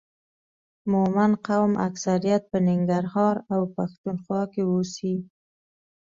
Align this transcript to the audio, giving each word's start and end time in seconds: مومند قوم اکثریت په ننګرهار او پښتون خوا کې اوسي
مومند 0.91 1.35
قوم 1.47 1.71
اکثریت 1.87 2.43
په 2.51 2.57
ننګرهار 2.67 3.35
او 3.53 3.61
پښتون 3.75 4.15
خوا 4.23 4.41
کې 4.53 4.61
اوسي 4.71 5.15